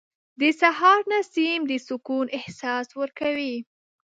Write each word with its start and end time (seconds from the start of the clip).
•د 0.41 0.43
سهار 0.61 0.99
نسیم 1.13 1.61
د 1.67 1.73
سکون 1.87 2.25
احساس 2.39 2.87
ورکوي. 3.01 3.55